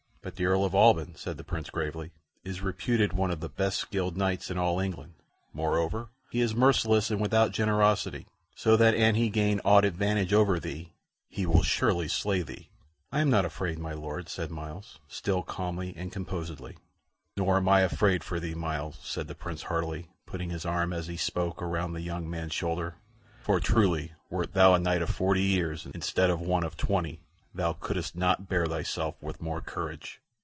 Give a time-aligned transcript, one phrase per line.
[0.23, 2.11] "But the Earl of Alban," said the Prince, gravely,
[2.43, 5.15] "is reputed one of the best skilled knights in all England;
[5.51, 10.59] moreover, he is merciless and without generosity, so that an he gain aught advantage over
[10.59, 10.93] thee,
[11.27, 12.69] he will surely slay thee."
[13.11, 16.77] "I am not afraid, my Lord," said Myles, still calmly and composedly.
[17.35, 21.07] "Nor am I afraid for thee, Myles," said the Prince, heartily, putting his arm, as
[21.07, 22.93] he spoke, around the young man's shoulder;
[23.41, 27.23] "for truly, wert thou a knight of forty years, instead of one of twenty,
[27.53, 30.21] thou couldst not bear thyself with more courage."